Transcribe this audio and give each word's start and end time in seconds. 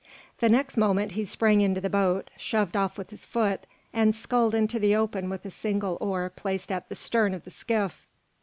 The 0.39 0.49
next 0.49 0.77
moment 0.77 1.11
he 1.11 1.23
sprang 1.23 1.61
into 1.61 1.79
the 1.79 1.87
boat, 1.87 2.31
shoved 2.35 2.75
off 2.75 2.97
with 2.97 3.11
his 3.11 3.23
foot, 3.23 3.67
and 3.93 4.15
sculled 4.15 4.55
into 4.55 4.79
the 4.79 4.95
open 4.95 5.29
with 5.29 5.45
a 5.45 5.51
single 5.51 5.99
oar 6.01 6.31
placed 6.35 6.71
at 6.71 6.89
the 6.89 6.95
stern 6.95 7.35
of 7.35 7.43
the 7.43 7.51
skiff. 7.51 8.07